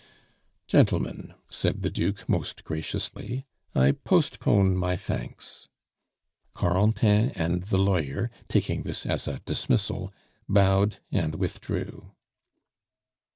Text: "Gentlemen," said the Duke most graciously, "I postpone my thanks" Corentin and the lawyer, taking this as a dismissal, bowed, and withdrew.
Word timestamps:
"Gentlemen," 0.65 1.35
said 1.51 1.83
the 1.83 1.91
Duke 1.91 2.27
most 2.27 2.63
graciously, 2.63 3.45
"I 3.75 3.91
postpone 3.91 4.75
my 4.75 4.95
thanks" 4.95 5.67
Corentin 6.55 7.29
and 7.35 7.65
the 7.65 7.77
lawyer, 7.77 8.31
taking 8.47 8.81
this 8.81 9.05
as 9.05 9.27
a 9.27 9.41
dismissal, 9.45 10.11
bowed, 10.49 10.97
and 11.11 11.35
withdrew. 11.35 12.13